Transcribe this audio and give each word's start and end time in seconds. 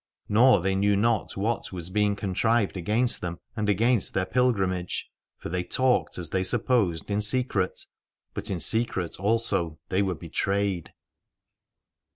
Nor 0.27 0.61
they 0.61 0.73
knew 0.73 0.95
not 0.95 1.37
what 1.37 1.71
was 1.71 1.91
being 1.91 2.15
contrived 2.15 2.75
against 2.75 3.21
them 3.21 3.39
and 3.55 3.69
against 3.69 4.15
their 4.15 4.25
pilgrimage. 4.25 5.11
For 5.37 5.49
they 5.49 5.63
talked, 5.63 6.17
as 6.17 6.31
they 6.31 6.43
supposed, 6.43 7.11
in 7.11 7.21
secret: 7.21 7.81
but 8.33 8.49
in 8.49 8.59
secret 8.59 9.19
also 9.19 9.77
they 9.89 10.01
were 10.01 10.15
betrayed. 10.15 10.91